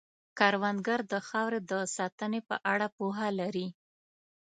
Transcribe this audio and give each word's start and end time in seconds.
کروندګر 0.39 0.99
د 1.11 1.13
خاورې 1.27 1.59
د 1.71 1.73
ساتنې 1.95 2.39
په 2.49 2.55
اړه 2.71 2.87
پوهه 2.97 3.27
لري 3.39 3.67